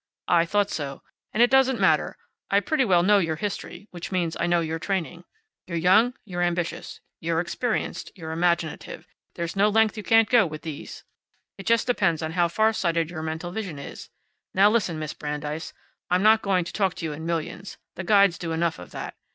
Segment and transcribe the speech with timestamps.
[0.27, 1.03] "I thought so.
[1.31, 2.17] And it doesn't matter.
[2.49, 5.25] I pretty well know your history, which means that I know your training.
[5.67, 9.05] You're young; you're ambitious, you're experienced; you're imaginative.
[9.35, 11.03] There's no length you can't go, with these.
[11.59, 14.09] It just depends on how farsighted your mental vision is.
[14.55, 15.71] Now listen, Miss Brandeis:
[16.09, 17.77] I'm not going to talk to you in millions.
[17.95, 19.13] The guides do enough of that.